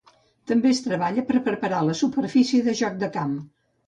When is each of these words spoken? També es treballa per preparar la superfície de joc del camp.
També 0.51 0.69
es 0.75 0.79
treballa 0.85 1.23
per 1.27 1.41
preparar 1.47 1.81
la 1.89 1.97
superfície 1.99 2.63
de 2.69 2.73
joc 2.81 2.97
del 3.05 3.13
camp. 3.19 3.37